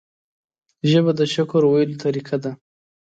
[0.89, 2.51] ژبه د شکر ویلو طریقه ده